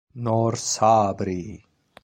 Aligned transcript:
Noor 0.17 0.55
Sabri 0.57 1.61